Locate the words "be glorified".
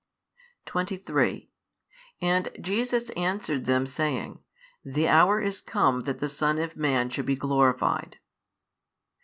7.27-8.17